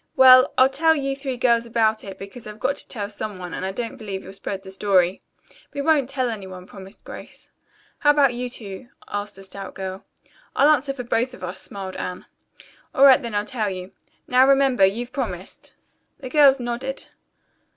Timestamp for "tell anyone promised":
6.09-7.03